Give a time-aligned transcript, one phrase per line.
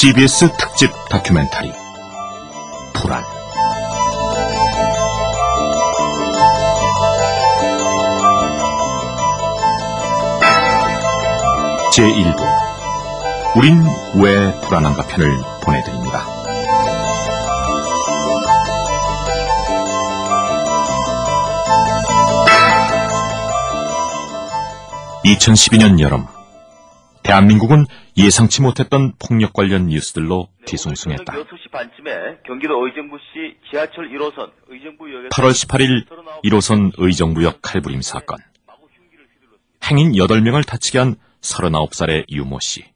[0.00, 1.72] CBS 특집 다큐멘터리.
[2.94, 3.20] 불안.
[11.92, 13.56] 제1부.
[13.56, 13.82] 우린
[14.14, 15.32] 왜 불안한가 편을
[15.64, 16.24] 보내드립니다.
[25.24, 26.37] 2012년 여름
[27.28, 27.84] 대한민국은
[28.16, 31.34] 예상치 못했던 폭력 관련 뉴스들로 뒤숭숭했다.
[31.34, 36.06] 6시 반쯤에 경기도 의정부시 지하철 1호선 의정부역에서 8월 18일
[36.44, 38.38] 1호선 의정부역 칼부림 사건.
[39.90, 42.86] 행인 8명을 다치게 한 39살의 유모 씨.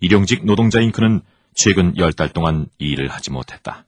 [0.00, 1.20] 일용직 노동자인 그는
[1.54, 3.84] 최근 10달 동안 일을 하지 못했다.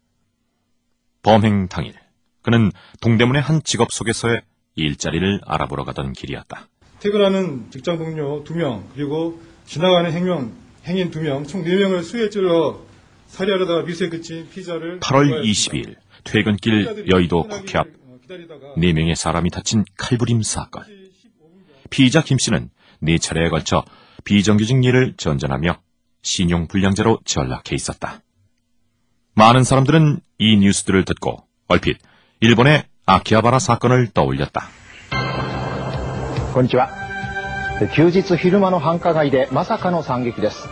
[1.23, 1.95] 범행 당일,
[2.43, 4.43] 그는 동대문의 한 직업 소개서에
[4.77, 6.69] 일자리를 알아보러 가던 길이었다.
[7.05, 10.55] 퇴근하는 직장 동료 2명, 그리고 지나가는 행명,
[10.87, 12.81] 행인 2명, 총 4명을 수에 찔러
[13.27, 17.89] 살해하려다가 미수에 그친 피자를 8월 22일 퇴근길 여의도 국회 앞
[18.79, 20.85] 4명의 사람이 다친 칼부림 사건.
[21.91, 22.71] 피의자 김 씨는
[23.03, 23.85] 4차례에 걸쳐
[24.25, 25.79] 비정규직 일을 전전하며
[26.23, 28.23] 신용불량자로 전락해 있었다.
[29.35, 31.99] 많은 사람들은 이 뉴스들을 듣고 얼핏
[32.41, 34.84] 일본의 아키하바라 사건을 떠올렸다.
[36.54, 36.90] こんにちは。
[37.96, 40.68] 休日昼間の繁華街でまさかの惨劇です。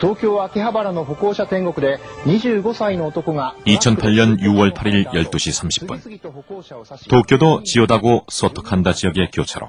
[0.00, 9.68] 東京秋葉原の歩行者天国で25歳の男が 2008년 6월 8일 12시 30분 도쿄도 지오다고 소토칸다 지역의 교차로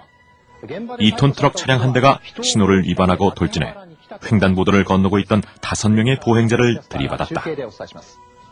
[0.63, 3.75] 2톤 트럭 차량 한 대가 신호를 위반하고 돌진해
[4.31, 7.43] 횡단보도를 건너고 있던 5명의 보행자를 들이받았다.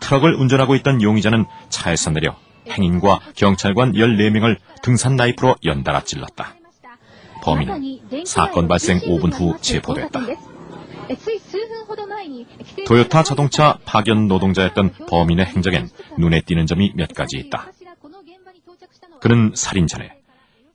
[0.02, 2.36] 트럭을 운전하고 있던 용의자는 차에서 내려
[2.70, 6.56] 행인과 경찰관 14명을 등산 나이프로 연달아 찔렀다.
[7.43, 10.21] 범인은 사건 발생 5분 후 체포됐다.
[12.87, 17.73] 토요타 자동차 파견 노동자였던 범인의 행적엔 눈에 띄는 점이 몇 가지 있다.
[19.21, 20.13] 그는 살인 전에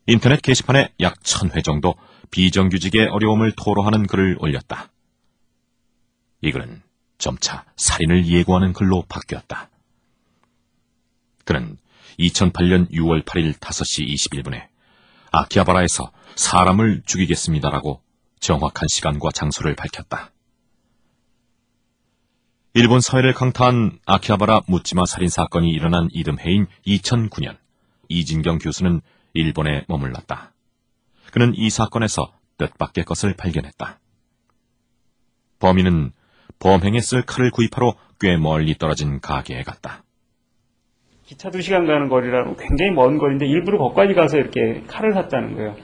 [0.07, 1.95] 인터넷 게시판에 약 천 회 정도
[2.31, 4.89] 비정규직의 어려움을 토로하는 글을 올렸다.
[6.41, 6.81] 이 글은
[7.17, 9.69] 점차 살인을 예고하는 글로 바뀌었다.
[11.45, 11.77] 그는
[12.19, 14.67] 2008년 6월 8일 5시 21분에
[15.35, 18.01] 아키하바라에서 사람을 죽이겠습니다라고
[18.39, 20.31] 정확한 시간과 장소를 밝혔다.
[22.73, 27.57] 일본 사회를 강타한 아키하바라 묻지마 살인 사건이 일어난 이듬해인 2009년
[28.07, 29.01] 이진경 교수는
[29.33, 30.53] 일본에 머물렀다.
[31.31, 33.99] 그는 이 사건에서 뜻밖의 것을 발견했다.
[35.59, 36.13] 범인은
[36.59, 40.04] 범행에 쓸 칼을 구입하러 꽤 멀리 떨어진 가게에 갔다.
[41.25, 45.75] 기차 2시간 가는 거리라면 굉장히 먼 거리인데 일부러 거기까지 가서 이렇게 칼을 샀다는 거예요.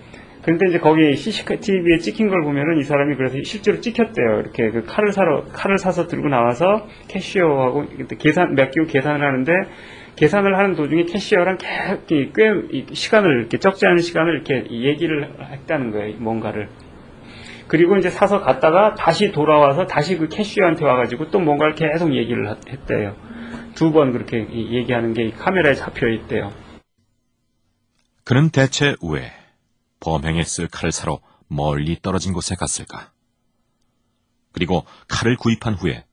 [0.44, 4.40] 그런데 이제 거기 CCTV에 찍힌 걸 보면은 이 사람이 그래서 실제로 찍혔대요.
[4.40, 7.86] 이렇게 그 칼을 사러, 칼을 사서 들고 나와서 캐시어하고
[8.20, 9.52] 계산, 맡기고 계산을 하는데
[10.16, 11.58] 계산을 하는 도중에 캐시어랑
[12.08, 16.16] 꽤, 꽤 시간을, 이렇게 적지 않은 시간을 이렇게 얘기를 했다는 거예요.
[16.20, 16.70] 뭔가를.
[17.68, 23.16] 그리고 이제 사서 갔다가 다시 돌아와서 다시 그 캐시어한테 와가지고 또 뭔가를 계속 얘기를 했대요.
[23.82, 26.54] 두 번 그렇게 얘기하는 게 카메라에 잡혀 있대요.
[28.24, 29.34] 그는 대체 왜
[30.00, 33.12] 범행에 쓸 칼을 사러 멀리 떨어진 곳에 갔을까?
[34.52, 36.06] 그리고 칼을 구입한 후에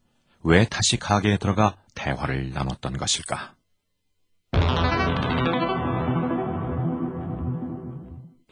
[0.44, 3.54] 왜 다시 가게에 들어가 대화를 나눴던 것일까?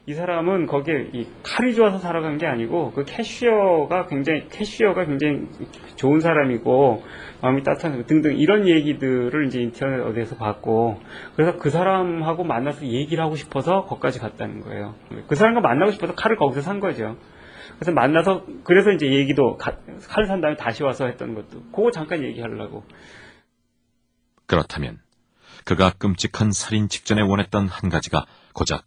[0.09, 5.49] 이 사람은 거기에 이 칼이 좋아서 살아간 게 아니고 그 캐시어가 굉장히 캐시어가 굉장히
[5.97, 7.03] 좋은 사람이고
[7.43, 11.01] 마음이 따뜻한 등등 이런 얘기들을 이제 인터넷 어디에서 봤고
[11.35, 14.95] 그래서 그 사람하고 만나서 얘기를 하고 싶어서 거기까지 갔다는 거예요.
[15.27, 17.17] 그 사람과 만나고 싶어서 칼을 거기서 산 거죠.
[17.75, 22.85] 그래서 만나서 그래서 이제 얘기도 칼을 산 다음에 다시 와서 했던 것도 그거 잠깐 얘기하려고.
[24.47, 25.01] 그렇다면
[25.65, 28.85] 그가 끔찍한 살인 직전에 원했던 한 가지가 고작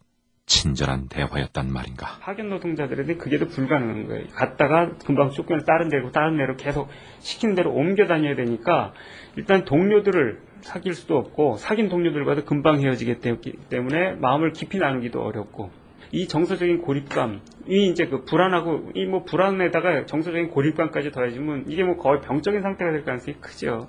[0.50, 2.18] 친절한 대화였단 말인가.
[2.20, 4.26] 파견 노동자들에게 그게도 불가능한 거예요.
[4.34, 6.88] 갔다가 금방 쫓겨나 다른 데로 다른 데로 계속
[7.20, 8.92] 시키는 대로 옮겨 다녀야 되니까
[9.36, 13.20] 일단 동료들을 사귈 수도 없고 사귄 동료들과도 금방 헤어지기
[13.68, 15.70] 때문에 마음을 깊이 나누기도 어렵고
[16.10, 22.20] 이 정서적인 고립감이 이제 그 불안하고 이 뭐 불안에다가 정서적인 고립감까지 더해지면 이게 뭐 거의
[22.22, 23.86] 병적인 상태가 될 가능성이 크죠.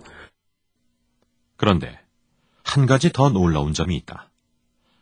[1.58, 2.00] 그런데
[2.64, 4.30] 한 가지 더 놀라운 점이 있다.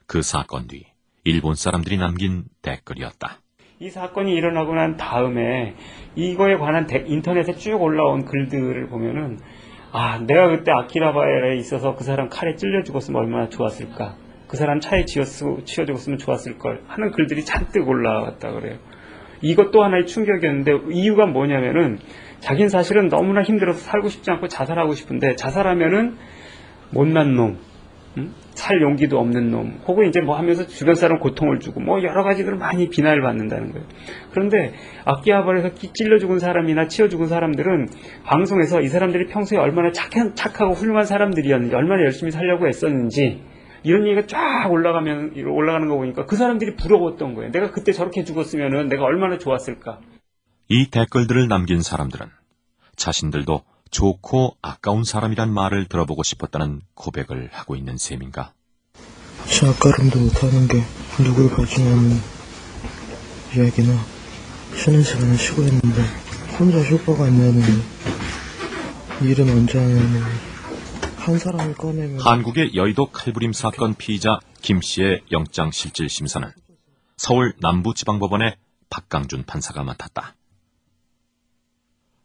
[0.08, 0.88] 그 사건 뒤
[1.24, 3.40] 일본 사람들이 남긴 댓글이었다.
[3.80, 5.76] 이 사건이 일어나고 난 다음에
[6.16, 9.40] 이거에 관한 인터넷에 쭉 올라온 글들을 보면은
[9.92, 14.18] 아 내가 그때 아키라바에 있어서 그 사람 칼에 찔려 죽었으면 얼마나 좋았을까
[14.48, 18.78] 그 사람 차에 치여 죽었으면 좋았을 걸 하는 글들이 잔뜩 올라왔다 그래요.
[19.42, 22.00] 이것도 하나의 충격이었는데 이유가 뭐냐면은
[22.40, 26.18] 자기는 사실은 너무나 힘들어서 살고 싶지 않고 자살하고 싶은데 자살하면은
[26.92, 27.60] 못난 놈,
[28.20, 28.34] 음?
[28.52, 32.56] 살 용기도 없는 놈, 혹은 이제 뭐 하면서 주변 사람 고통을 주고 뭐 여러 가지들
[32.56, 33.88] 많이 비난을 받는다는 거예요.
[34.32, 34.74] 그런데
[35.06, 37.88] 악기아발에서 찔러 죽은 사람이나 치어 죽은 사람들은
[38.26, 43.42] 방송에서 이 사람들이 평소에 얼마나 착한, 착하고 훌륭한 사람들이었는지, 얼마나 열심히 살려고 했었는지,
[43.84, 47.52] 이런 얘기가 쫙 올라가면, 올라가는 거 보니까 그 사람들이 부러웠던 거예요.
[47.52, 50.00] 내가 그때 저렇게 죽었으면 내가 얼마나 좋았을까.
[50.68, 52.28] 이 댓글들을 남긴 사람들은
[52.96, 58.54] 자신들도 좋고 아까운 사람이란 말을 들어보고 싶었다는 고백을 하고 있는 셈인가?
[59.46, 60.84] 시간가름도 못하는 게
[61.24, 62.20] 누굴 봐주냐는
[63.56, 64.00] 이야기나
[64.76, 66.04] 쉬는 시간에 쉬고 있는데
[66.60, 67.64] 혼자 슈퍼가 있냐는
[69.22, 70.24] 일은 언제 하냐는
[71.18, 76.52] 한 사람을 꺼내면 한국의 여의도 칼부림 사건 피의자 김 씨의 영장 실질 심사는
[77.18, 78.56] 서울 남부지방법원의
[78.90, 80.36] 박강준 판사가 맡았다.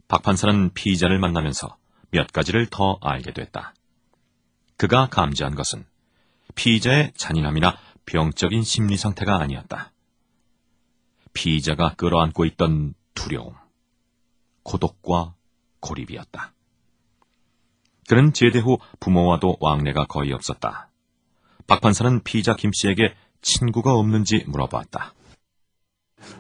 [0.08, 1.76] 박 판사는 피의자를 만나면서
[2.10, 3.74] 몇 가지를 더 알게 됐다.
[4.76, 5.84] 그가 감지한 것은
[6.54, 9.92] 피의자의 잔인함이나 병적인 심리 상태가 아니었다.
[11.32, 13.54] 피의자가 끌어안고 있던 두려움,
[14.62, 15.34] 고독과
[15.80, 16.52] 고립이었다.
[18.08, 20.90] 그는 제대 후 부모와도 왕래가 거의 없었다.
[21.66, 25.14] 박 판사는 피의자 김 씨에게 친구가 없는지 물어봤다.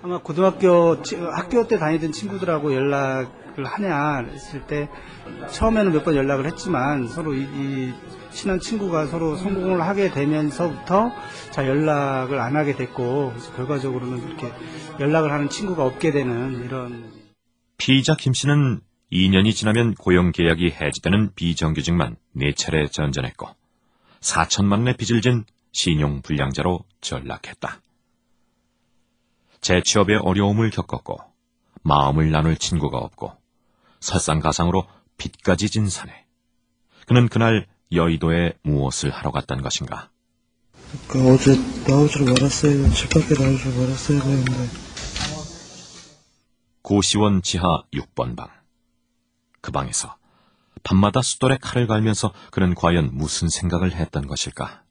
[0.02, 4.88] 아마 고등학교 치- 학교 때 다니던 친구들하고 연락을 하냐 했을 때
[5.50, 7.92] 처음에는 몇 번 연락을 했지만 서로 이, 이
[8.30, 11.12] 친한 친구가 서로 성공을 하게 되면서부터
[11.52, 14.52] 잘 연락을 안 하게 됐고 결과적으로는 이렇게
[15.00, 17.10] 연락을 하는 친구가 없게 되는 이런
[17.78, 18.80] 피의자 김 씨는
[19.12, 23.48] 2년이 지나면 고용 계약이 해지되는 비정규직만 4차례 전전했고
[24.20, 27.80] 4천만 원의 빚을 진 신용불량자로 전락했다.
[29.64, 31.16] 재취업에 어려움을 겪었고
[31.84, 33.32] 마음을 나눌 친구가 없고
[34.00, 36.26] 설상가상으로 빚까지 진 사내.
[37.06, 40.10] 그는 그날 여의도에 무엇을 하러 갔단 것인가?
[41.08, 41.56] 그 어제
[41.88, 44.52] 나오지를 말았어야 집 밖에 나오지를 말았어야 되는데
[46.82, 48.50] 고시원 지하 6번 방.
[49.62, 50.14] 그 방에서
[50.82, 54.82] 밤마다 숫돌에 칼을 갈면서 그는 과연 무슨 생각을 했던 것일까?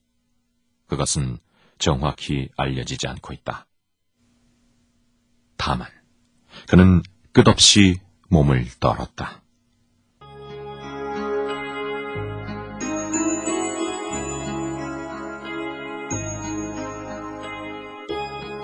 [0.88, 1.38] 그것은
[1.78, 3.68] 정확히 알려지지 않고 있다.
[5.66, 5.88] 다만,
[6.68, 7.02] 그는
[7.32, 7.96] 끝없이
[8.28, 9.42] 몸을 떨었다.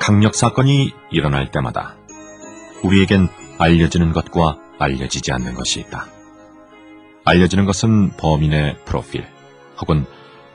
[0.01, 1.96] 강력 사건이 일어날 때마다
[2.84, 3.30] 우리에겐
[3.60, 6.06] 알려지는 것과 알려지지 않는 것이 있다.
[7.24, 9.25] 알려지는 것은 범인의 프로필
[9.80, 10.06] 혹은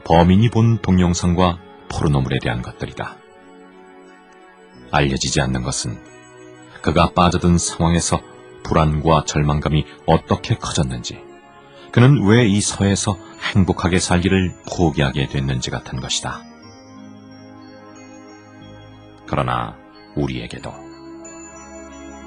[0.05, 1.59] 범인이 본 동영상과
[1.89, 3.17] 포르노물에 대한 것들이다.
[4.91, 6.14] 알려지지 않는 것은
[6.85, 8.21] 그가 빠져든 상황에서
[8.63, 11.19] 불안과 절망감이 어떻게 커졌는지,
[11.93, 13.17] 그는 왜 이 서에서
[13.55, 16.43] 행복하게 살기를 포기하게 됐는지 같은 것이다.
[19.27, 19.79] 그러나
[20.15, 20.75] 우리에게도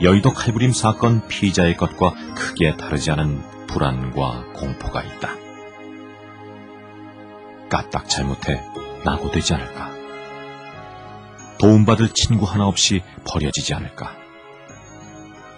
[0.01, 5.35] 여의도 칼부림 사건 피의자의 것과 크게 다르지 않은 불안과 공포가 있다.
[7.69, 8.63] 까딱 잘못해
[9.05, 9.91] 낙오되지 않을까?
[11.59, 14.26] 도움받을 친구 하나 없이 버려지지 않을까?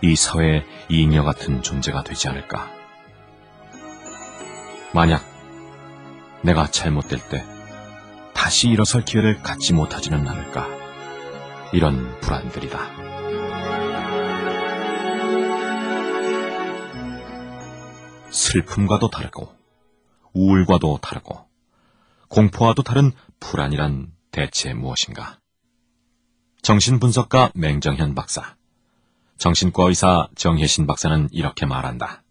[0.01, 2.71] 이 사회의 잉여 같은 존재가 되지 않을까?
[4.93, 5.23] 만약
[6.41, 7.45] 내가 잘못될 때
[8.33, 10.67] 다시 일어설 기회를 갖지 못하지는 않을까?
[11.73, 12.79] 이런 불안들이다.
[18.31, 19.53] 슬픔과도 다르고
[20.33, 21.45] 우울과도 다르고
[22.29, 25.39] 공포와도 다른 불안이란 대체 무엇인가?
[26.61, 28.55] 정신분석가 맹정현 박사,
[29.39, 32.23] 정신과 의사 정혜신 박사는 이렇게 말한다.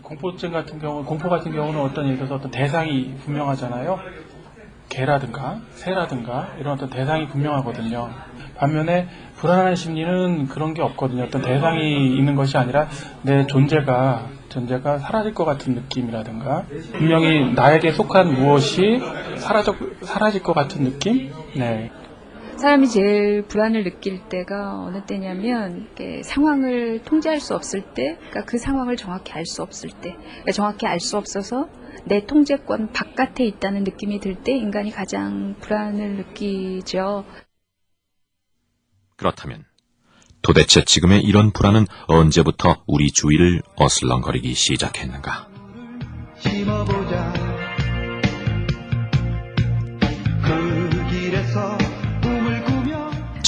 [0.00, 4.00] 공포증 같은 경우, 공포 같은 경우는 어떤 예를 들어서 어떤 대상이 분명하잖아요.
[4.88, 8.10] 개라든가 새라든가 이런 어떤 대상이 분명하거든요.
[8.56, 11.24] 반면에 불안한 심리는 그런 게 없거든요.
[11.24, 12.88] 어떤 대상이 있는 것이 아니라
[13.22, 19.00] 내 존재가 존재가 사라질 것 같은 느낌이라든가 분명히 나에게 속한 무엇이
[19.36, 21.32] 사라져 사라질 것 같은 느낌.
[21.56, 21.90] 네.
[22.62, 25.88] 사람이 제일 불안을 느낄 때가 어느 때냐면
[26.22, 30.86] 상황을 통제할 수 없을 때, 그러니까 그 상황을 정확히 알 수 없을 때, 그러니까 정확히
[30.86, 31.68] 알 수 없어서
[32.04, 37.24] 내 통제권 바깥에 있다는 느낌이 들 때 인간이 가장 불안을 느끼죠.
[39.16, 39.64] 그렇다면
[40.40, 45.48] 도대체 지금의 이런 불안은 언제부터 우리 주위를 어슬렁거리기 시작했는가?
[46.38, 47.41] 심어보자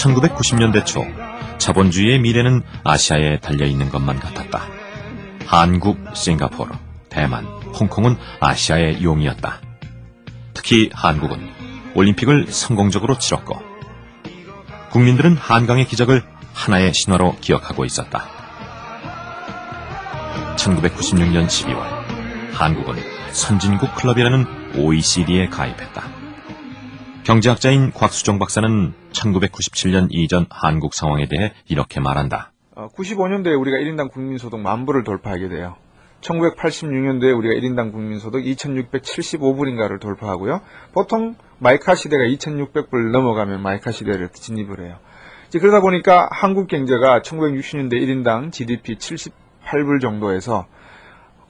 [0.05, 1.05] 1990년대 초
[1.59, 4.63] 자본주의의 미래는 아시아에 달려 있는 것만 같았다.
[5.47, 6.73] 한국, 싱가포르,
[7.09, 9.61] 대만, 홍콩은 아시아의 용이었다.
[10.53, 11.49] 특히 한국은
[11.95, 13.59] 올림픽을 성공적으로 치렀고
[14.91, 18.27] 국민들은 한강의 기적을 하나의 신화로 기억하고 있었다.
[20.57, 22.97] 1996년 12월 한국은
[23.33, 26.03] 선진국 클럽이라는 OECD에 가입했다.
[27.25, 32.53] 경제학자인 곽수정 박사는 1997년 이전 한국 상황에 대해 이렇게 말한다.
[32.75, 35.77] 95년도에 우리가 1인당 국민소득 만 불을 돌파하게 돼요.
[36.21, 40.61] 1986년도에 우리가 1인당 국민소득 2675불인가를 돌파하고요.
[40.93, 44.99] 보통 마이카 시대가 2600불 넘어가면 마이카 시대를 진입을 해요.
[45.53, 50.67] 그러다 보니까 한국 경제가 1960년대 1인당 GDP 78불 정도에서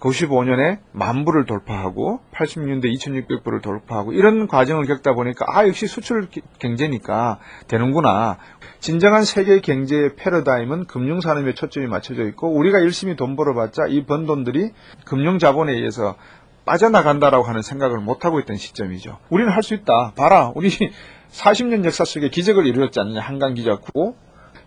[0.05, 6.43] 95년에 만 불을 돌파하고 80년대 2600불을 돌파하고 이런 과정을 겪다 보니까 아 역시 수출 기-
[6.59, 8.37] 경제니까 되는구나.
[8.81, 14.27] 진정한 세계 경제의 패러다임은 금융 산업에 초점이 맞춰져 있고 우리가 열심히 돈 벌어봤자 이 번
[14.27, 14.73] 돈들이
[15.07, 16.17] 금융 자본에 의해서
[16.67, 19.19] 빠져나간다라고 하는 생각을 못 하고 있던 시점이죠.
[19.31, 20.13] 우리는 할 수 있다.
[20.17, 20.53] 봐라.
[20.55, 20.69] 우리
[21.33, 23.21] 40년 역사 속에 기적을 이루었지 않느냐.
[23.21, 24.17] 한강 기적 고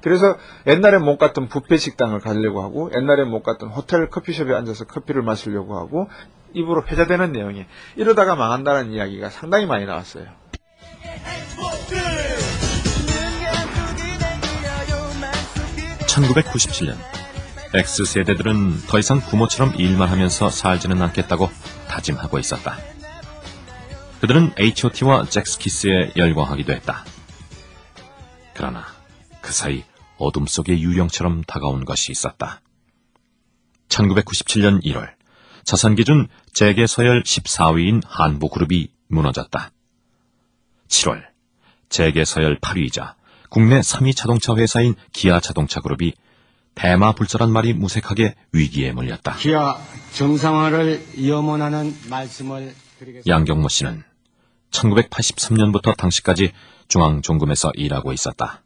[0.08, 5.22] 그래서 옛날에 못 갔던 뷔페 식당을 가려고 하고 옛날에 못 갔던 호텔 커피숍에 앉아서 커피를
[5.22, 6.10] 마시려고 하고
[6.54, 7.66] 입으로 회자되는 내용이
[7.98, 10.28] 이러다가 망한다는 이야기가 상당히 많이 나왔어요.
[16.08, 16.96] 1997년
[17.74, 21.50] X세대들은 더 이상 부모처럼 일만 하면서 살지는 않겠다고
[21.90, 22.78] 다짐하고 있었다.
[24.22, 27.04] 그들은 H.O.T와 잭스키스에 열광하기도 했다.
[28.54, 28.86] 그러나
[29.42, 29.84] 그 사이
[30.18, 32.62] 어둠 속의 유령처럼 다가온 것이 있었다.
[33.90, 35.10] 1997년 1월
[35.64, 39.72] 자산 기준 재계 서열 14위인 한보 그룹이 무너졌다.
[40.88, 41.24] 7월
[41.90, 43.16] 재계 서열 8위이자
[43.50, 46.14] 국내 3위 자동차 회사인 기아 자동차 그룹이
[46.76, 49.38] 대마 불사란 말이 무색하게 위기에 몰렸다.
[49.38, 49.78] 기아
[50.14, 53.30] 정상화를 염원하는 말씀을 드리겠습니다.
[53.34, 54.04] 양경모 씨는
[54.72, 56.52] 1983년부터 당시까지
[56.88, 58.62] 중앙종금에서 일하고 있었다.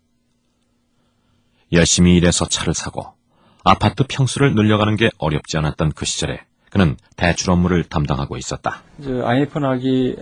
[1.73, 3.13] 열심히 일해서 차를 사고
[3.63, 8.81] 아파트 평수를 늘려가는 게 어렵지 않았던 그 시절에 그는 대출 업무를 담당하고 있었다.
[8.99, 10.15] 이제 IF 나기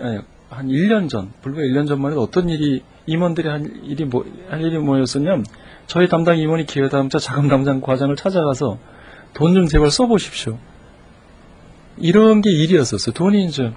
[0.50, 4.78] 한 1년 전, 불과 1년 전만 해도 어떤 일이 임원들이 한 일이 뭐, 할 일이
[4.78, 5.44] 뭐였었냐면
[5.86, 8.78] 저희 담당 임원이 기회다음자 자금 담당 과장을 찾아가서
[9.32, 10.58] 돈 좀 제발 써보십시오.
[11.98, 13.12] 이런 게 일이었었어요.
[13.14, 13.72] 돈이 이제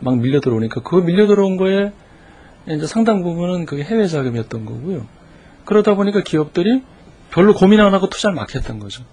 [0.00, 1.92] 막 밀려 들어오니까 그 밀려 들어온 거에
[2.68, 5.06] 이제 상당 부분은 그게 해외 자금이었던 거고요.
[5.64, 6.82] 그러다 보니까 기업들이
[7.30, 9.04] 별로 고민 안 하고 투자를 막 했던 거죠.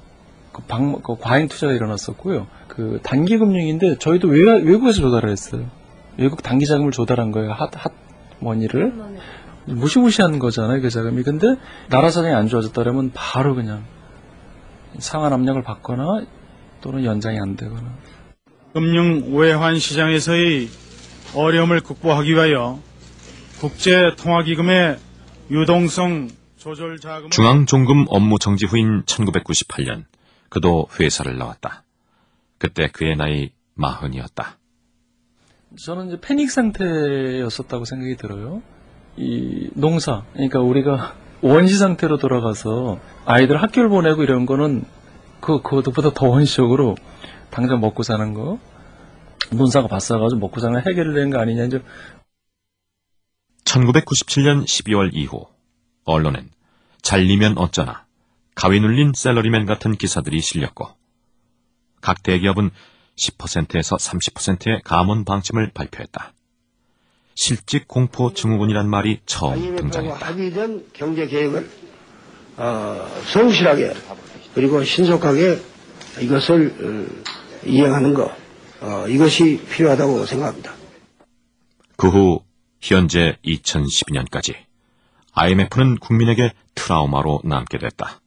[0.51, 2.47] 그 방, 그 과잉 투자가 일어났었고요.
[2.67, 5.65] 그 단기 금융인데 저희도 외, 외국에서 조달을 했어요.
[6.17, 7.53] 외국 단기 자금을 조달한 거예요.
[7.53, 7.93] 핫, 핫
[8.39, 8.93] 머니를.
[9.65, 11.23] 무시무시한 거잖아요, 그 자금이.
[11.23, 11.55] 근데
[11.89, 13.83] 나라 사정이 안 좋아졌다면 바로 그냥
[14.99, 16.25] 상한 압력을 받거나
[16.81, 17.83] 또는 연장이 안 되거나.
[18.73, 20.67] 금융 외환 시장에서의
[21.35, 22.79] 어려움을 극복하기 위하여
[23.59, 24.97] 국제통화기금의
[25.51, 26.29] 유동성
[27.31, 30.05] 중앙종금 업무 정지 후인 1998년
[30.49, 31.83] 그도 회사를 나왔다.
[32.59, 34.57] 그때 그의 나이 마흔이었다.
[35.83, 38.61] 저는 이제 패닉 상태였었다고 생각이 들어요.
[39.17, 44.85] 이 농사, 그러니까 우리가 원시 상태로 돌아가서 아이들 학교를 보내고 이런 거는
[45.39, 46.95] 그, 그것보다 더 원시적으로
[47.49, 48.59] 당장 먹고 사는 거,
[49.51, 51.81] 논사가 봤어가지고 먹고 사는 거 해결을 낸 거 아니냐, 이제
[53.65, 55.47] 1997년 12월 이후
[56.05, 56.49] 언론엔
[57.01, 58.05] 잘리면 어쩌나
[58.55, 60.89] 가위 눌린 셀러리맨 같은 기사들이 실렸고
[62.01, 62.71] 각 대기업은
[63.17, 66.33] 10%에서 30%의 감원 방침을 발표했다.
[67.35, 70.27] 실직 공포 증후군이란 말이 처음 IMF하고 등장했다.
[70.27, 71.69] 합의된 경제 계획을
[72.57, 73.93] 어, 성실하게
[74.53, 75.59] 그리고 신속하게
[76.21, 78.31] 이것을 어, 이행하는 것
[78.81, 80.73] 어, 이것이 필요하다고 생각합니다.
[81.97, 82.43] 그 후
[82.81, 84.55] 현재 2012년까지
[85.33, 88.19] IMF는 국민에게 트라우마로 남게 됐다.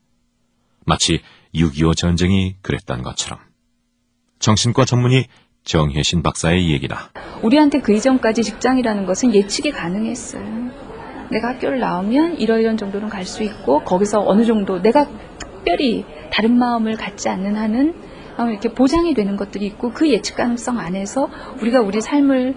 [0.87, 1.21] 마치
[1.55, 3.39] 6.25 전쟁이 그랬던 것처럼.
[4.39, 5.27] 정신과 전문의
[5.65, 7.11] 정혜신 박사의 얘기다.
[7.43, 10.45] 우리한테 그 이전까지 직장이라는 것은 예측이 가능했어요.
[11.31, 15.09] 내가 학교를 나오면 이러이런 정도는 갈 수 있고 거기서 어느 정도 내가
[15.39, 17.95] 특별히 다른 마음을 갖지 않는 한은
[18.37, 21.29] 어, 이렇게 보장이 되는 것들이 있고 그 예측 가능성 안에서
[21.61, 22.55] 우리가 우리 삶을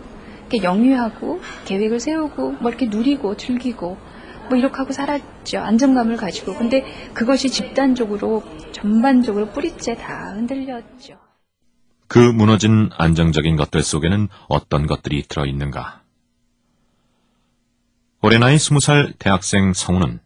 [0.50, 3.98] 이렇게 영위하고 계획을 세우고 뭐 이렇게 누리고 즐기고
[4.50, 5.60] 뭐 이렇게 하고 살았죠.
[5.60, 6.56] 안정감을 가지고.
[6.56, 11.20] 근데 그것이 집단적으로 전반적으로 뿌리째 다 흔들렸죠.
[12.08, 16.04] 그 무너진 안정적인 것들 속에는 어떤 것들이 들어있는가?
[18.22, 20.20] 올해 나이 20살 대학생 성우는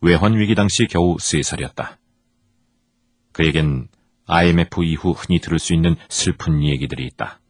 [0.00, 1.96] 외환 위기 당시 겨우 3살이었다.
[3.32, 3.88] 그에겐
[4.26, 7.40] IMF 이후 흔히 들을 수 있는 슬픈 얘기들이 있다.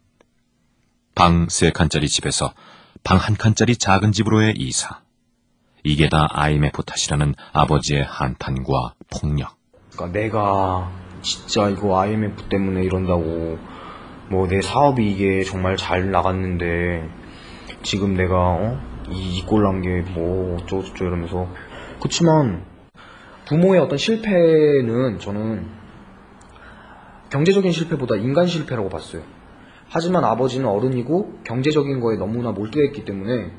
[1.14, 2.54] 방 세 칸짜리 집에서
[3.02, 5.00] 방 한 칸짜리 작은 집으로의 이사.
[5.84, 9.56] 이게 다 IMF 탓이라는 아버지의 한탄과 폭력.
[9.92, 10.90] 그러니까 내가
[11.22, 13.58] 진짜 이거 IMF 때문에 이런다고
[14.28, 17.08] 뭐 내 사업이 이게 정말 잘 나갔는데
[17.82, 18.80] 지금 내가 어?
[19.10, 21.49] 이꼴 난 게 뭐 어쩌고저쩌고 이러면서
[21.99, 22.64] 그렇지만
[23.46, 25.66] 부모의 어떤 실패는 저는
[27.30, 29.22] 경제적인 실패보다 인간 실패라고 봤어요.
[29.88, 33.50] 하지만 아버지는 어른이고 경제적인 거에 너무나 몰두했기 때문에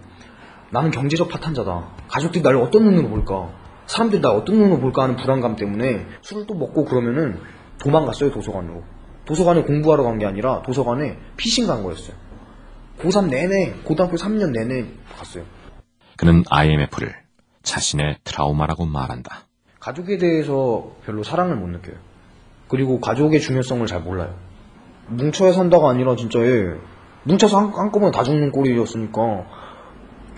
[0.72, 1.88] 나는 경제적 파탄자다.
[2.08, 3.50] 가족들이 나를 어떤 눈으로 볼까?
[3.88, 7.40] 사람들이 날 어떤 눈으로 볼까 하는 불안감 때문에 술을 또 먹고 그러면은
[7.80, 8.84] 도망갔어요, 도서관으로.
[9.25, 12.16] 도서관에 공부하러 간 게 아니라 도서관에 피신 간 거였어요.
[13.00, 14.86] 고3 내내, 고등학교 3년 내내
[15.18, 15.44] 갔어요.
[16.18, 17.13] 그는 IMF를
[17.63, 19.46] 자신의 트라우마라고 말한다.
[19.80, 21.96] 가족에 대해서 별로 사랑을 못 느껴요.
[22.68, 24.36] 그리고 가족의 중요성을 잘 몰라요.
[25.08, 26.75] 뭉쳐야 산다가 아니라 진짜 예,
[27.24, 29.46] 뭉쳐서 한, 한꺼번에 다 죽는 꼴이었으니까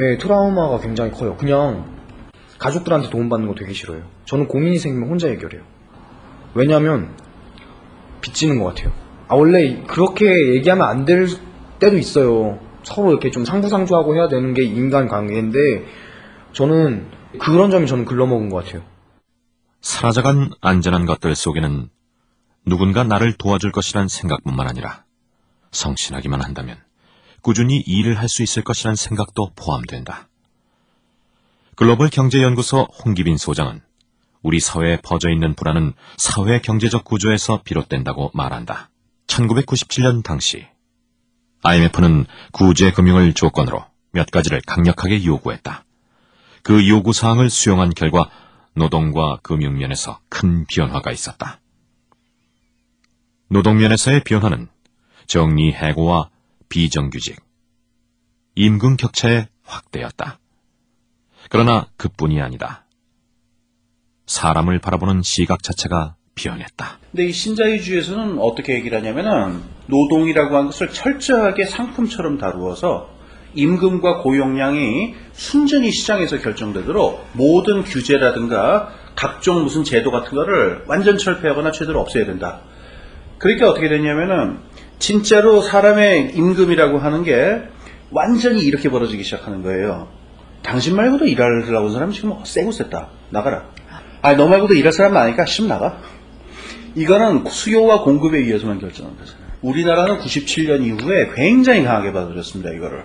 [0.01, 1.37] 예, 트라우마가 굉장히 커요.
[1.37, 1.85] 그냥
[2.57, 4.03] 가족들한테 도움받는 거 되게 싫어요.
[4.25, 5.61] 저는 고민이 생기면 혼자 해결해요.
[6.55, 7.15] 왜냐하면
[8.21, 8.91] 빚지는 것 같아요.
[9.27, 11.27] 아 원래 그렇게 얘기하면 안 될
[11.79, 12.59] 때도 있어요.
[12.83, 15.85] 서로 이렇게 좀 상부상조하고 해야 되는 게 인간 관계인데
[16.53, 17.07] 저는
[17.39, 18.83] 그런 점이 저는 글러먹은 것 같아요.
[19.81, 21.89] 사라져간 안전한 것들 속에는
[22.65, 25.03] 누군가 나를 도와줄 것이란 생각뿐만 아니라
[25.71, 26.77] 성실하기만 한다면
[27.43, 30.29] 꾸준히 일을 할 수 있을 것이란 생각도 포함된다.
[31.75, 33.81] 글로벌 경제연구소 홍기빈 소장은
[34.41, 38.89] 우리 사회에 퍼져 있는 불안은 사회 경제적 구조에서 비롯된다고 말한다.
[39.27, 40.65] 1997년 당시
[41.63, 45.83] IMF는 구제 금융을 조건으로 몇 가지를 강력하게 요구했다.
[46.61, 48.29] 그 요구 사항을 수용한 결과
[48.73, 51.59] 노동과 금융 면에서 큰 변화가 있었다.
[53.49, 54.69] 노동 면에서의 변화는
[55.27, 56.29] 정리 해고와
[56.73, 57.39] 비정규직,
[58.55, 60.39] 임금 격차의 확대였다.
[61.51, 62.87] 그러나 그뿐이 아니다.
[64.25, 66.97] 사람을 바라보는 시각 자체가 변했다.
[67.11, 73.07] 근데 이 신자유주의에서는 어떻게 얘기를 하냐면은 노동이라고 하는 것을 철저하게 상품처럼 다루어서
[73.53, 82.01] 임금과 고용량이 순전히 시장에서 결정되도록 모든 규제라든가 각종 무슨 제도 같은 거를 완전 철폐하거나 최대로
[82.01, 82.61] 없애야 된다.
[83.37, 84.57] 그러니까 어떻게 됐냐면은
[84.99, 87.61] 진짜로 사람의 임금이라고 하는 게
[88.11, 90.07] 완전히 이렇게 벌어지기 시작하는 거예요.
[90.61, 93.09] 당신 말고도 일하려고 하는 사람이 지금 쌔고 쌨다.
[93.29, 93.65] 나가라.
[94.21, 95.99] 아니, 너 말고도 일할 사람 많으니까 심 나가.
[96.95, 99.43] 이거는 수요와 공급에 의해서만 결정한 거잖아요.
[99.61, 103.03] 우리나라는 97년 이후에 굉장히 강하게 받아들였습니다, 이거를.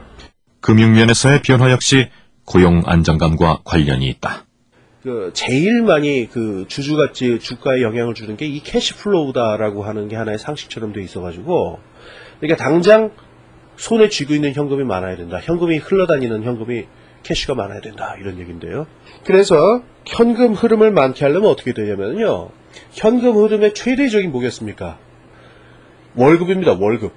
[0.60, 2.08] 금융면에서의 변화 역시
[2.44, 4.44] 고용 안정감과 관련이 있다.
[5.02, 10.38] 그 제일 많이 그 주주가치 주가에 영향을 주는 게 이 cash flow다라고 하는 게 하나의
[10.38, 11.78] 상식처럼 돼 있어가지고
[12.40, 13.10] 그러니까 당장
[13.76, 15.38] 손에 쥐고 있는 현금이 많아야 된다.
[15.40, 16.86] 현금이 흘러다니는 현금이
[17.22, 18.16] 캐시가 많아야 된다.
[18.18, 18.86] 이런 얘기인데요.
[19.24, 22.50] 그래서 현금 흐름을 많게 하려면 어떻게 되냐면요.
[22.92, 24.98] 현금 흐름의 최대적인 뭐겠습니까?
[26.16, 26.76] 월급입니다.
[26.80, 27.12] 월급.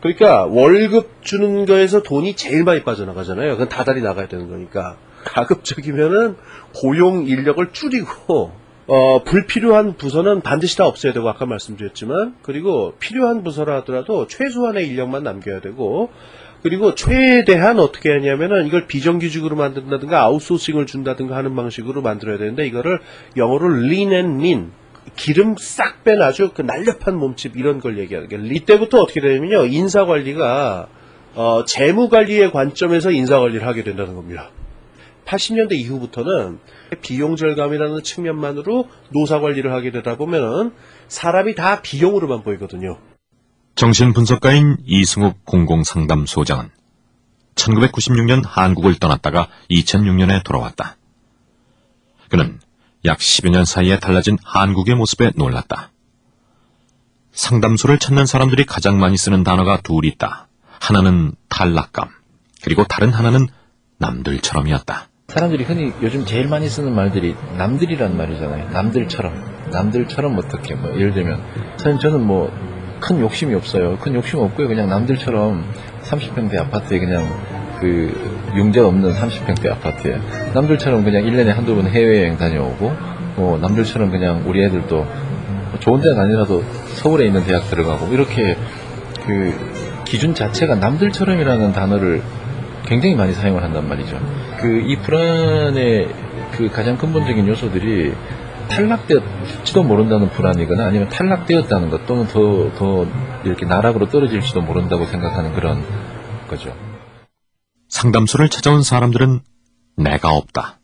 [0.00, 3.52] 그러니까 월급 주는 거에서 돈이 제일 많이 빠져나가잖아요.
[3.52, 4.96] 그건 다달이 나가야 되는 거니까.
[5.24, 6.36] 가급적이면은
[6.74, 8.52] 고용 인력을 줄이고
[8.86, 15.22] 어, 불필요한 부서는 반드시 다 없애야 되고 아까 말씀드렸지만 그리고 필요한 부서라 하더라도 최소한의 인력만
[15.22, 16.10] 남겨야 되고
[16.62, 22.98] 그리고 최대한 어떻게 하냐면은 이걸 비정규직으로 만든다든가 아웃소싱을 준다든가 하는 방식으로 만들어야 되는데 이거를
[23.36, 24.72] 영어로 lean and mean
[25.16, 30.04] 기름 싹 뺀 아주 그 날렵한 몸집 이런 걸 얘기하는 게 이때부터 어떻게 되냐면요 인사
[30.04, 30.88] 관리가
[31.34, 34.50] 어, 재무 관리의 관점에서 인사 관리를 하게 된다는 겁니다.
[35.30, 36.58] 80년대 이후부터는
[37.02, 40.72] 비용 절감이라는 측면만으로 노사 관리를 하게 되다 보면은
[41.06, 42.98] 사람이 다 비용으로만 보이거든요.
[43.76, 46.70] 정신분석가인 이승욱 공공상담소장은
[47.54, 50.96] 1996년 한국을 떠났다가 2006년에 돌아왔다.
[52.28, 52.58] 그는
[53.04, 55.92] 약 10여 년 사이에 달라진 한국의 모습에 놀랐다.
[57.32, 60.48] 상담소를 찾는 사람들이 가장 많이 쓰는 단어가 둘 있다.
[60.80, 62.08] 하나는 탈락감,
[62.62, 63.46] 그리고 다른 하나는
[63.98, 65.09] 남들처럼이었다.
[65.30, 68.70] 사람들이 흔히 요즘 제일 많이 쓰는 말들이 남들이란 말이잖아요.
[68.72, 69.32] 남들처럼.
[69.70, 71.40] 남들처럼 어떻게, 뭐, 예를 들면,
[71.76, 72.52] 사실 저는 뭐,
[72.98, 73.96] 큰 욕심이 없어요.
[73.98, 74.66] 큰 욕심 없고요.
[74.66, 75.64] 그냥 남들처럼
[76.02, 77.24] 30평대 아파트에 그냥
[77.78, 78.12] 그,
[78.56, 80.18] 융자 없는 30평대 아파트에.
[80.52, 82.92] 남들처럼 그냥 1년에 한두 번 해외여행 다녀오고,
[83.36, 85.06] 뭐, 남들처럼 그냥 우리 애들도
[85.78, 86.64] 좋은 대학 아니라도
[86.96, 88.56] 서울에 있는 대학 들어가고, 이렇게
[89.24, 89.54] 그,
[90.04, 92.20] 기준 자체가 남들처럼이라는 단어를
[92.86, 94.18] 굉장히 많이 사용을 한단 말이죠.
[94.60, 96.08] 그 이 불안의
[96.52, 98.12] 그 가장 근본적인 요소들이
[98.68, 103.06] 탈락되었지도 모른다는 불안이거나 아니면 탈락되었다는 것 또는 더, 더
[103.44, 105.82] 이렇게 나락으로 떨어질지도 모른다고 생각하는 그런
[106.48, 106.74] 거죠.
[107.88, 109.40] 상담소를 찾아온 사람들은
[109.96, 110.78] 내가 없다.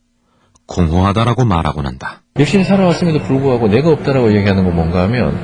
[0.67, 2.23] 공허하다라고 말하곤 한다.
[2.39, 5.39] 열심히 살아왔음에도 불구하고 내가 없다라고 얘기하는 건 뭔가 하면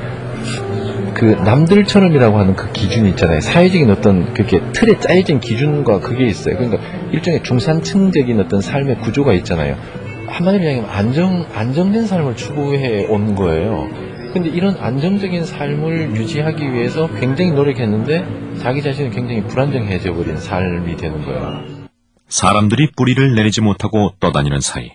[1.22, 3.40] 그 남들처럼이라고 하는 그 기준이 있잖아요.
[3.40, 6.56] 사회적인 어떤 그렇게 틀에 짜여진 기준과 그게 있어요.
[6.56, 6.82] 그러니까
[7.12, 9.78] 일종의 중산층적인 어떤 삶의 구조가 있잖아요.
[10.26, 13.88] 한마디로 얘기하면 안정, 안정된 삶을 추구해 온 거예요.
[14.32, 21.24] 근데 이런 안정적인 삶을 유지하기 위해서 굉장히 노력했는데 자기 자신은 굉장히 불안정해져 버린 삶이 되는
[21.24, 21.86] 거예요.
[22.26, 24.90] 사람들이 뿌리를 내리지 못하고 떠다니는 사이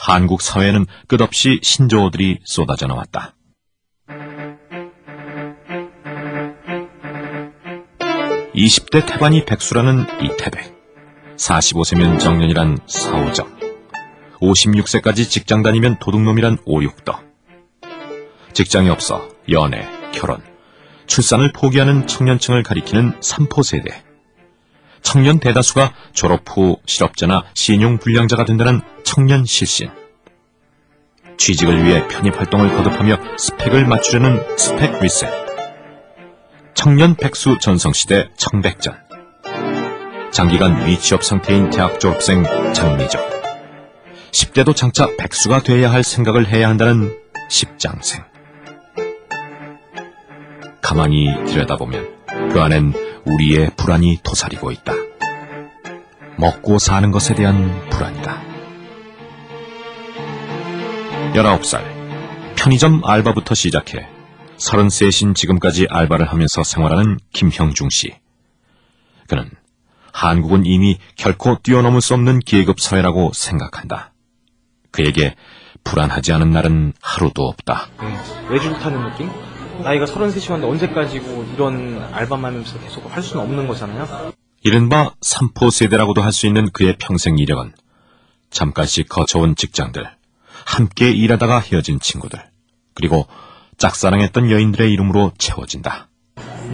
[0.00, 3.34] 한국 사회는 끝없이 신조어들이 쏟아져 나왔다.
[8.58, 10.74] (20대) 태반이 백수라는 이태백
[11.36, 13.48] (45세면 정년이란 사우적)
[14.40, 17.22] (56세까지) 직장 다니면 도둑놈이란 오육덕
[18.52, 20.42] 직장이 없어 연애, 결혼,
[21.06, 24.02] 출산을 포기하는 청년층을 가리키는 삼포 세대
[25.02, 29.88] 청년 대다수가 졸업 후 실업자나 신용불량자가 된다는 청년 실신.
[31.38, 35.47] 취직을 위해 편입 활동을 거듭하며 스펙을 맞추려는 스펙 리셋.
[36.78, 38.94] 청년 백수 전성시대 청백전.
[40.30, 43.20] 장기간 미취업 상태인 대학 졸업생 장미적.
[44.30, 47.12] 10대도 장차 백수가 돼야 할 생각을 해야 한다는
[47.48, 48.22] 십장생.
[50.80, 52.92] 가만히 들여다보면 그 안엔
[53.24, 54.92] 우리의 불안이 도사리고 있다.
[56.36, 58.40] 먹고 사는 것에 대한 불안이다.
[61.34, 61.82] 19살,
[62.54, 64.06] 편의점 알바부터 시작해
[64.58, 68.14] 33신 지금까지 알바를 하면서 생활하는 김형중 씨.
[69.28, 69.50] 그는
[70.12, 74.12] 한국은 이미 결코 뛰어넘을 수 없는 계급 사회라고 생각한다.
[74.90, 75.36] 그에게
[75.84, 77.88] 불안하지 않은 날은 하루도 없다.
[78.50, 79.30] 외줄 타는 느낌?
[79.82, 84.32] 나이가 33이었는데 언제까지고 이런 알바만 하면서 계속 할 수는 없는 거잖아요.
[84.64, 87.72] 이른바 삼포 세대라고도 할 수 있는 그의 평생 이력은
[88.50, 90.04] 잠깐씩 거쳐온 직장들,
[90.64, 92.42] 함께 일하다가 헤어진 친구들,
[92.94, 93.28] 그리고
[93.78, 96.08] 짝사랑했던 여인들의 이름으로 채워진다.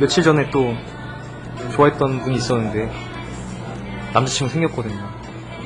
[0.00, 0.74] 며칠 전에 또
[1.74, 2.90] 좋아했던 분이 있었는데
[4.12, 5.14] 남자친구 생겼거든요.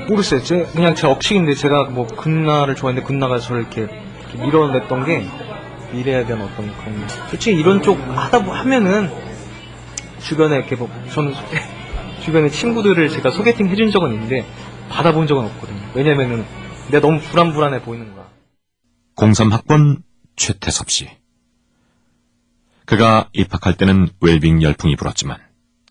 [0.08, 0.42] 모르겠어요.
[0.42, 5.26] 제, 그냥 제 억식인데 제가 뭐 군나를 좋아했는데 군나가 저를 이렇게, 이렇게 밀어냈던 게
[5.92, 9.10] 미래에 대한 어떤 그런 솔직히 이런 쪽 하다 보- 하면은
[10.20, 11.32] 주변에 이렇게 뭐 저는
[12.24, 14.44] 주변에 친구들을 제가 소개팅 해준 적은 있는데
[14.90, 15.80] 받아본 적은 없거든요.
[15.94, 16.44] 왜냐면은
[16.90, 18.26] 내가 너무 불안불안해 보이는 거야.
[19.16, 19.98] 03학번
[20.36, 21.08] 최태섭 씨.
[22.88, 25.36] 그가 입학할 때는 웰빙 열풍이 불었지만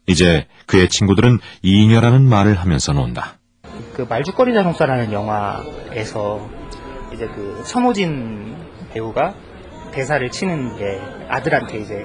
[0.07, 3.35] 이제 그의 친구들은 이녀라는 말을 하면서 논다.
[3.93, 6.49] 그 말죽거리 자동차라는 영화에서
[7.13, 8.55] 이제 그 천호진
[8.93, 9.35] 배우가
[9.91, 12.03] 대사를 치는 게 아들한테 이제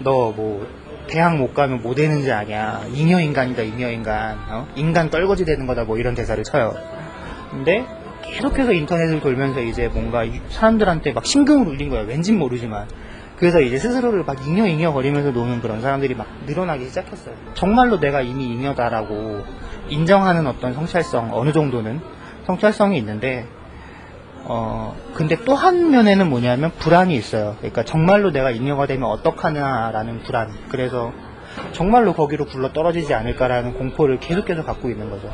[0.00, 0.66] 너 뭐
[1.08, 4.66] 대학 못 가면 뭐 되는지 아냐 잉여 인간이다 잉여 인간 어?
[4.74, 6.74] 인간 떨거지 되는 거다 뭐 이런 대사를 쳐요.
[7.50, 7.86] 근데
[8.22, 12.02] 계속해서 인터넷을 돌면서 이제 뭔가 이- 사람들한테 막 심금을 울린 거야.
[12.02, 12.86] 왠진 모르지만.
[13.36, 17.34] 그래서 이제 스스로를 막 잉여 잉여 거리면서 노는 그런 사람들이 막 늘어나기 시작했어요.
[17.54, 19.44] 정말로 내가 이미 잉여다라고
[19.88, 22.00] 인정하는 어떤 성찰성 어느 정도는
[22.46, 23.46] 성찰성이 있는데
[24.44, 27.56] 어 근데 또 한 면에는 뭐냐면 불안이 있어요.
[27.58, 30.50] 그러니까 정말로 내가 잉여가 되면 어떡하나라는 불안.
[30.68, 31.12] 그래서
[31.72, 35.30] 정말로 거기로 굴러 떨어지지 않을까라는 공포를 계속해서 갖고 있는 거죠.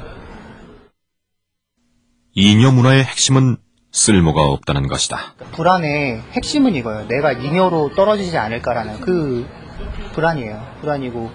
[2.34, 3.58] 이녀 문화의 핵심은
[3.92, 5.34] 쓸모가 없다는 것이다.
[5.52, 7.06] 불안의 핵심은 이거예요.
[7.08, 9.46] 내가 잉여로 떨어지지 않을까라는 그
[10.14, 10.60] 불안이에요.
[10.80, 11.30] 불안이고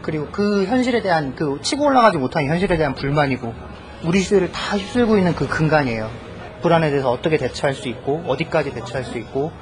[0.00, 3.52] 그리고 그 현실에 대한 그 치고 올라가지 못한 현실에 대한 불만이고
[4.04, 6.10] 우리 시대를 다 휩쓸고 있는 그 근간이에요.
[6.62, 9.52] 불안에 대해서 어떻게 대처할 수 있고 어디까지 대처할 수 있고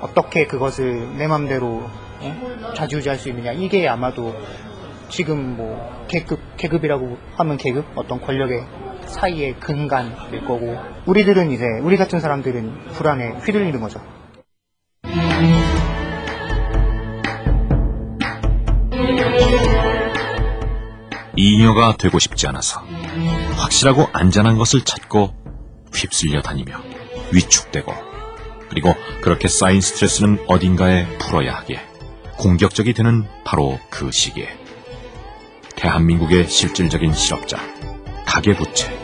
[0.00, 1.90] 어떻게 그것을 내 맘대로
[2.20, 2.72] 어?
[2.76, 4.34] 좌지우지할 수 있느냐 이게 아마도
[5.08, 8.64] 지금 뭐 계급 계급이라고 하면 계급 어떤 권력의
[9.06, 14.00] 사이의 근간일 거고 우리들은 이제 우리 같은 사람들은 불안에 휘둘리는 거죠.
[21.36, 22.80] 이녀가 되고 싶지 않아서
[23.56, 25.34] 확실하고 안전한 것을 찾고
[25.92, 26.80] 휩쓸려 다니며
[27.32, 27.92] 위축되고
[28.68, 31.80] 그리고 그렇게 쌓인 스트레스는 어딘가에 풀어야 하기에
[32.38, 34.48] 공격적이 되는 바로 그 시기에
[35.76, 37.58] 대한민국의 실질적인 실업자,
[38.36, 38.94] 가계부채,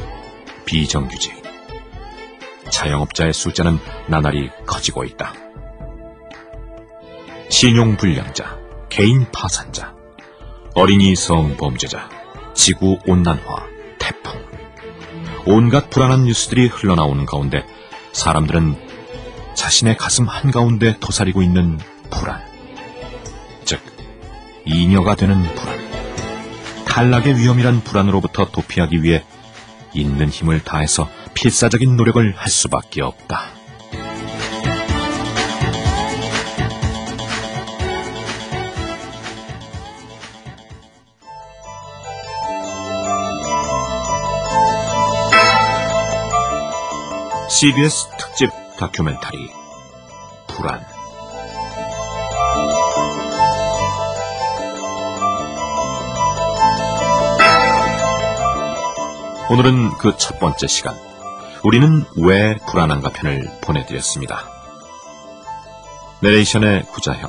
[0.66, 1.42] 비정규직,
[2.68, 5.32] 자영업자의 숫자는 나날이 커지고 있다.
[7.48, 8.58] 신용불량자,
[8.90, 9.94] 개인 파산자,
[10.74, 12.10] 어린이 성범죄자,
[12.52, 13.40] 지구 온난화,
[13.98, 14.34] 태풍.
[15.46, 17.64] 온갖 불안한 뉴스들이 흘러나오는 가운데
[18.12, 18.76] 사람들은
[19.54, 21.78] 자신의 가슴 한가운데 도사리고 있는
[22.10, 22.42] 불안.
[23.64, 23.80] 즉,
[24.66, 25.91] 이녀가 되는 불안.
[26.92, 29.24] 탈락의 위험이란 불안으로부터 도피하기 위해
[29.94, 33.46] 있는 힘을 다해서 필사적인 노력을 할 수밖에 없다.
[47.48, 49.48] CBS 특집 다큐멘터리
[50.48, 50.91] 불안
[59.52, 60.94] 오늘은 그 첫 번째 시간
[61.62, 64.48] 우리는 왜 불안한가 편을 보내드렸습니다.
[66.22, 67.28] 내레이션의 구자형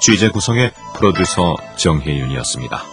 [0.00, 2.91] 취재 구성의 프로듀서 정혜윤이었습니다.